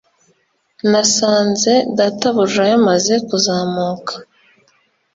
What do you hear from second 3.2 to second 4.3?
kuzamuka